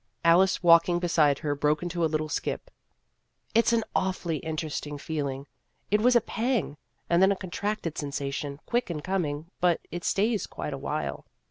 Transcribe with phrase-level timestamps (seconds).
[0.25, 2.71] Alice, walking beside her, broke into a little skip."
[3.53, 5.45] It 's an awfully interesting feeling.
[5.91, 6.77] It was a pang
[7.07, 11.27] and then a con tracted sensation quick in coming, but it stays quite a while."